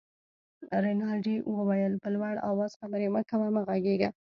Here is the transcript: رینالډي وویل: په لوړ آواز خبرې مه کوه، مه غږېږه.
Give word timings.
رینالډي 0.83 1.35
وویل: 1.57 1.93
په 2.03 2.07
لوړ 2.15 2.33
آواز 2.49 2.71
خبرې 2.79 3.07
مه 3.15 3.21
کوه، 3.29 3.47
مه 3.55 3.61
غږېږه. 3.67 4.09